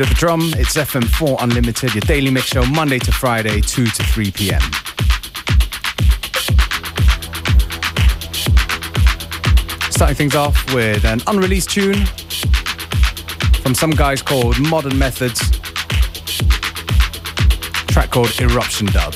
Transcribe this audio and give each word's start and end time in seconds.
of 0.00 0.08
the 0.08 0.14
drum. 0.14 0.52
It's 0.56 0.76
FM4 0.76 1.36
Unlimited, 1.40 1.94
your 1.94 2.00
daily 2.02 2.30
mix 2.30 2.46
show, 2.46 2.64
Monday 2.66 2.98
to 2.98 3.12
Friday, 3.12 3.60
2 3.60 3.86
to 3.86 4.02
3 4.02 4.30
p.m. 4.30 4.60
Starting 9.90 10.16
things 10.16 10.34
off 10.34 10.74
with 10.74 11.04
an 11.04 11.20
unreleased 11.26 11.70
tune 11.70 12.04
from 13.62 13.74
some 13.74 13.90
guys 13.90 14.22
called 14.22 14.58
Modern 14.60 14.98
Methods. 14.98 15.40
Track 17.88 18.10
called 18.10 18.30
Eruption 18.40 18.86
Dub. 18.86 19.14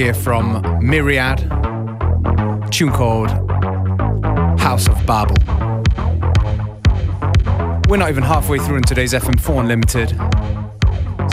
Here 0.00 0.14
from 0.14 0.62
Myriad, 0.80 1.40
tune 2.70 2.90
called 2.90 3.28
House 4.58 4.88
of 4.88 4.96
Babel. 5.04 5.36
We're 7.86 7.98
not 7.98 8.08
even 8.08 8.22
halfway 8.22 8.58
through 8.60 8.76
in 8.76 8.82
today's 8.84 9.12
FM4 9.12 9.60
Unlimited, 9.60 10.10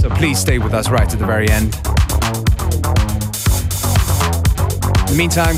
so 0.01 0.09
please 0.09 0.37
stay 0.37 0.59
with 0.59 0.73
us 0.73 0.89
right 0.89 1.09
to 1.09 1.15
the 1.15 1.25
very 1.25 1.47
end. 1.47 1.75
In 5.07 5.13
the 5.13 5.17
meantime, 5.17 5.55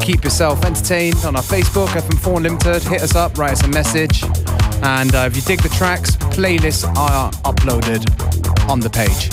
keep 0.00 0.22
yourself 0.22 0.62
entertained 0.66 1.24
on 1.24 1.36
our 1.36 1.42
Facebook, 1.42 1.88
FM4 1.88 2.36
Unlimited. 2.36 2.82
Hit 2.82 3.00
us 3.00 3.14
up, 3.14 3.38
write 3.38 3.52
us 3.52 3.64
a 3.64 3.68
message. 3.68 4.22
And 4.82 5.14
uh, 5.14 5.20
if 5.20 5.36
you 5.36 5.40
dig 5.40 5.62
the 5.62 5.70
tracks, 5.70 6.16
playlists 6.16 6.84
are 6.98 7.30
uploaded 7.50 8.04
on 8.68 8.80
the 8.80 8.90
page. 8.90 9.30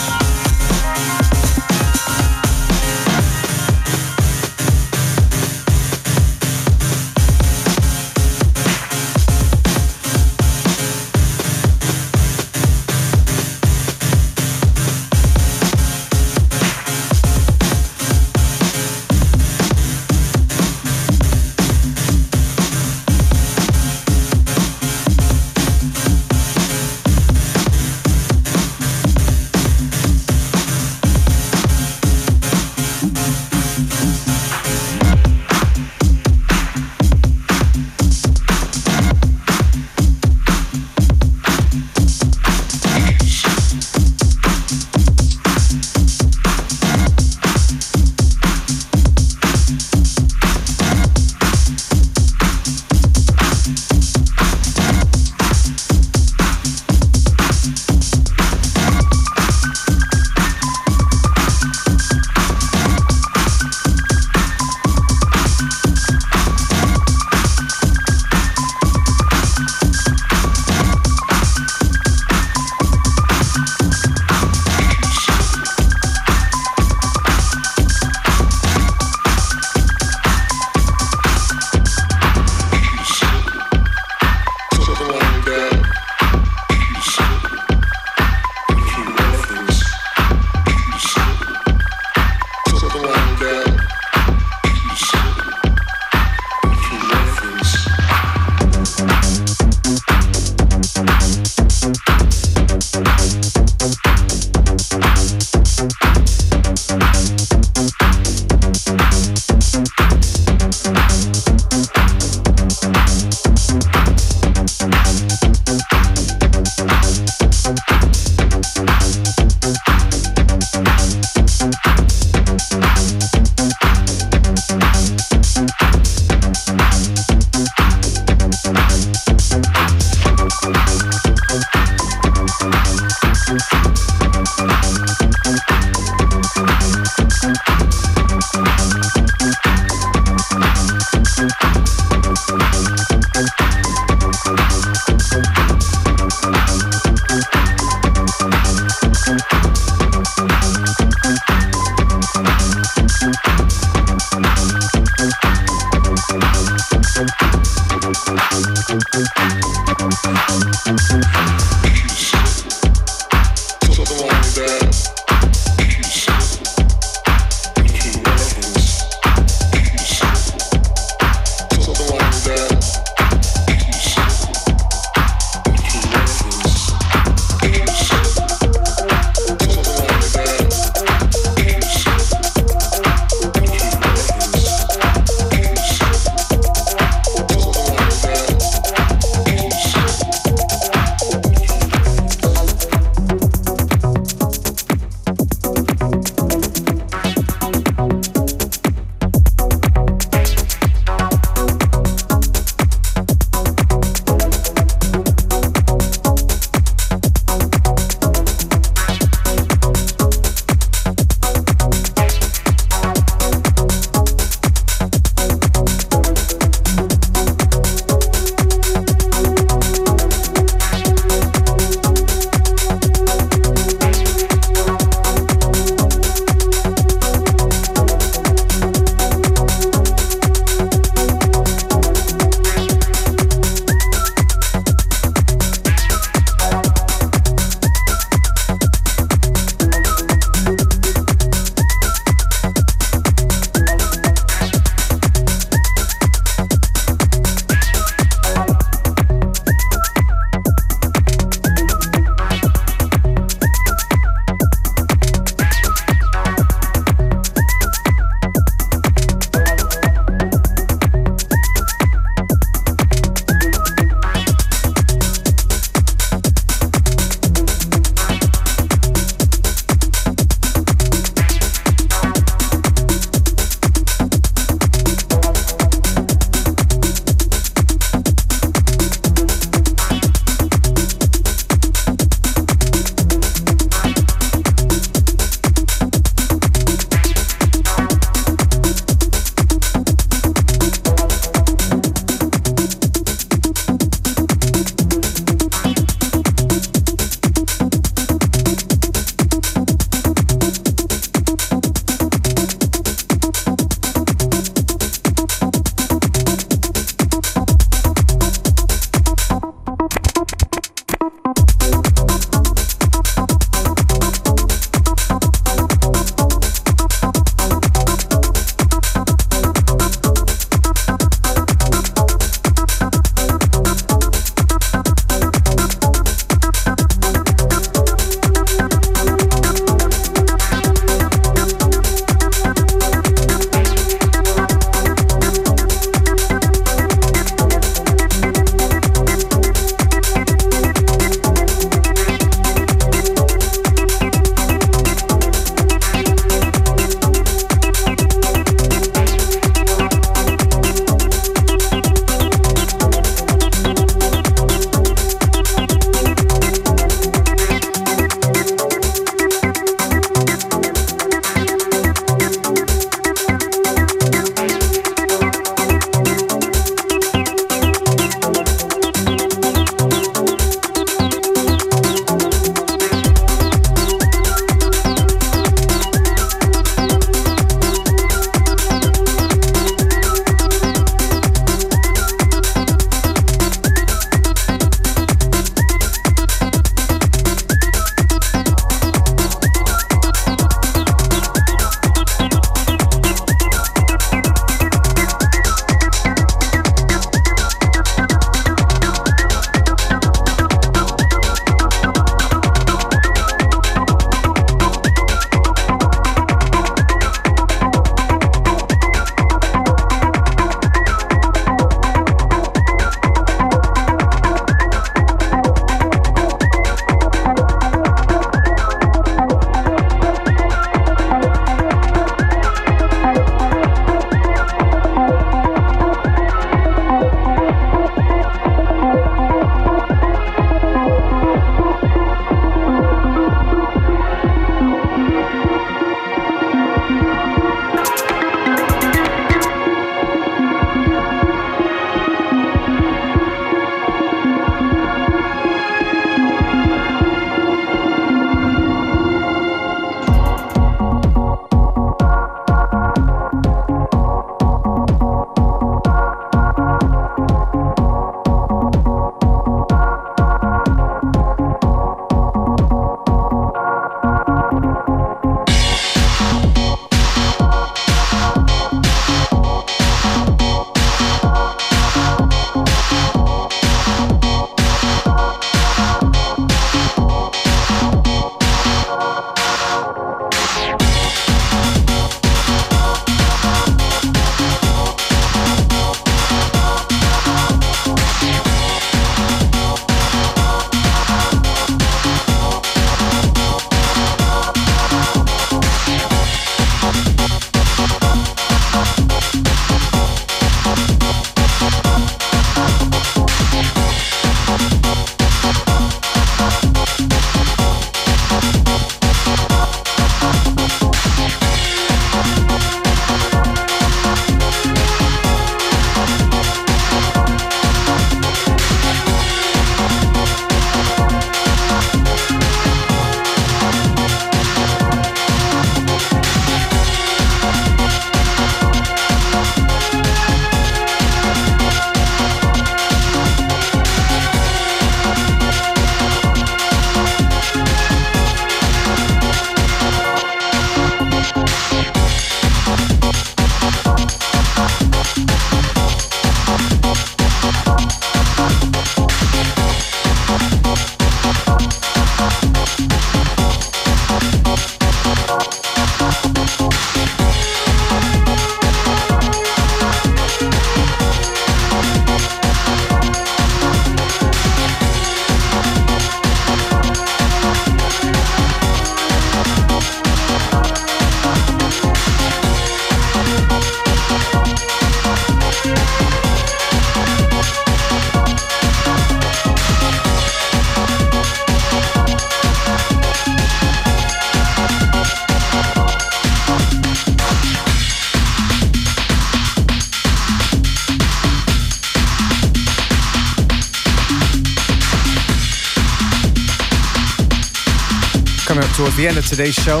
Up 598.68 598.76
towards 598.94 599.16
the 599.16 599.26
end 599.26 599.38
of 599.38 599.46
today's 599.46 599.74
show. 599.74 599.96
A 599.96 600.00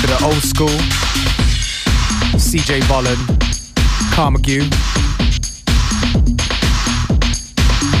bit 0.00 0.10
of 0.10 0.22
old 0.24 0.42
school. 0.42 0.72
CJ 2.40 2.88
Bolland, 2.88 3.18
Camargue. 4.16 4.64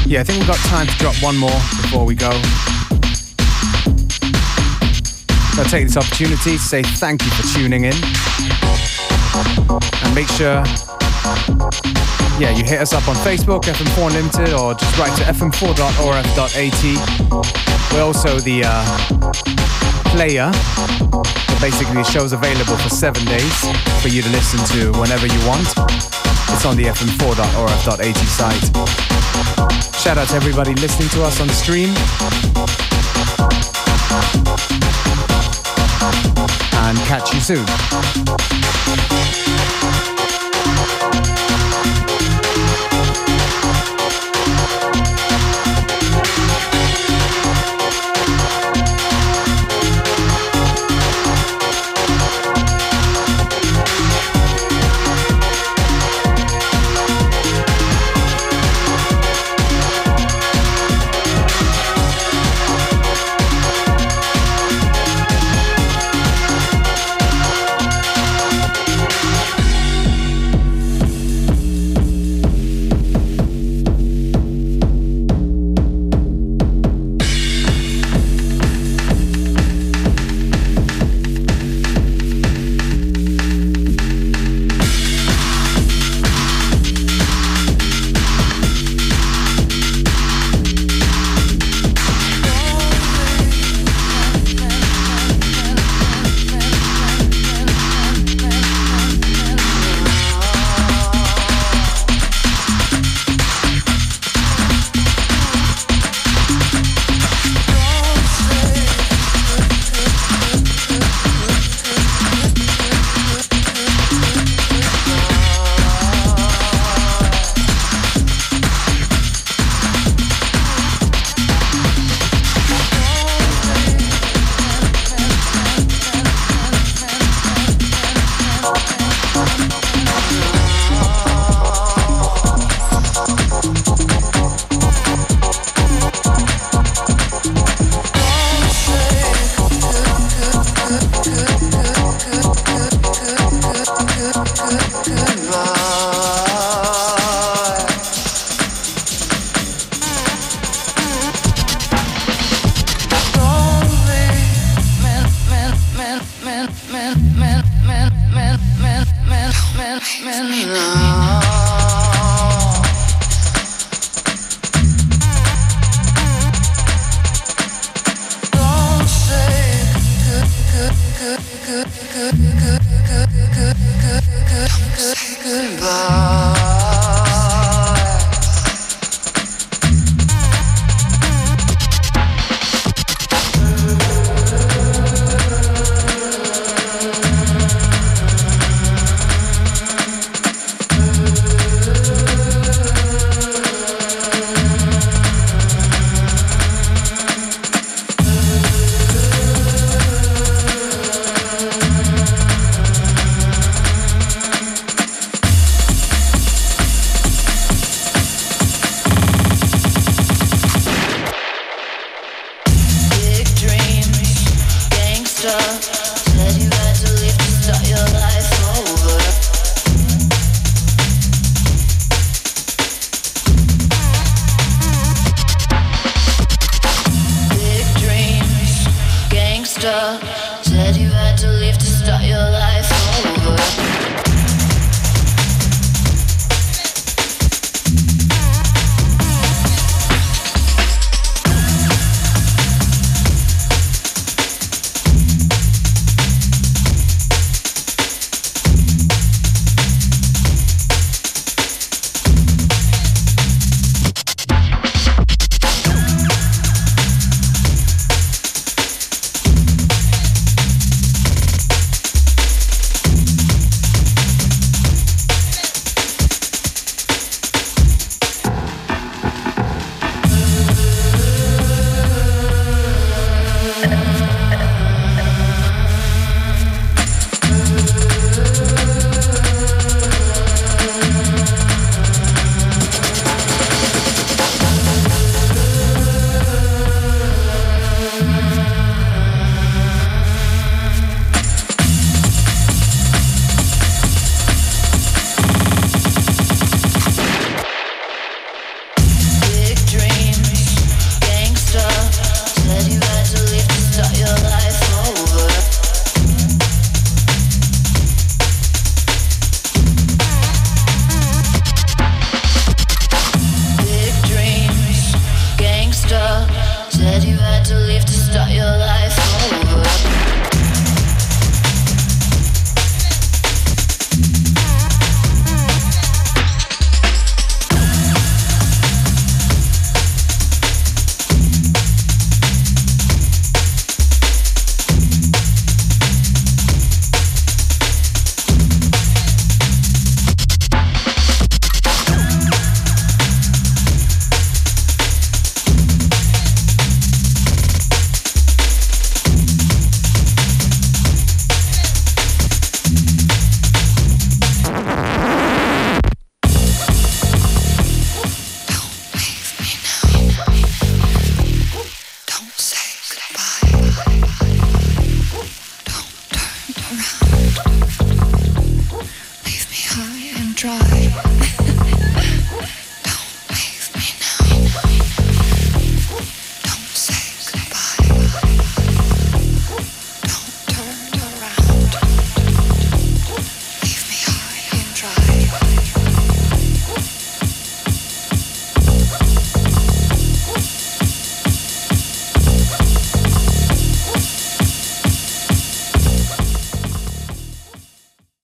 Yeah, 0.06 0.20
I 0.20 0.24
think 0.24 0.38
we've 0.38 0.48
got 0.48 0.56
time 0.70 0.86
to 0.86 0.96
drop 0.96 1.14
one 1.22 1.36
more 1.36 1.60
before 1.82 2.06
we 2.06 2.14
go. 2.14 2.30
I'll 5.58 5.68
take 5.68 5.84
this 5.86 5.98
opportunity 5.98 6.52
to 6.52 6.58
say 6.58 6.82
thank 6.82 7.22
you 7.22 7.30
for 7.32 7.42
tuning 7.52 7.84
in. 7.84 7.94
And 10.02 10.14
make 10.14 10.28
sure, 10.28 10.64
yeah, 12.40 12.56
you 12.56 12.64
hit 12.64 12.80
us 12.80 12.94
up 12.94 13.06
on 13.08 13.16
Facebook, 13.16 13.64
FM4 13.64 14.12
Limited, 14.12 14.54
or 14.54 14.72
just 14.74 14.96
write 14.98 15.14
to 15.18 15.24
fm4.orf.at. 15.24 17.75
We're 17.92 18.02
also 18.02 18.38
the 18.40 18.62
uh, 18.64 18.84
player 20.10 20.50
basically 21.60 21.94
the 21.94 22.04
show's 22.04 22.32
available 22.32 22.76
for 22.76 22.88
seven 22.90 23.24
days 23.24 23.60
for 24.02 24.08
you 24.08 24.22
to 24.22 24.28
listen 24.30 24.58
to 24.76 24.92
whenever 24.98 25.26
you 25.26 25.38
want. 25.46 25.66
It's 26.52 26.64
on 26.64 26.76
the 26.76 26.84
fm4.orf.at 26.84 28.16
site. 28.28 28.76
Shout 29.96 30.18
out 30.18 30.28
to 30.28 30.34
everybody 30.36 30.74
listening 30.74 31.08
to 31.10 31.24
us 31.24 31.40
on 31.40 31.48
the 31.48 31.54
stream. 31.54 31.88
And 36.84 36.98
catch 37.08 37.34
you 37.34 37.40
soon. 37.40 37.66